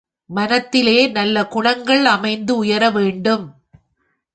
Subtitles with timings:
[0.29, 3.45] மனத்திலே நல்ல குணங்கள் அமைந்து உயர வேண்டும்.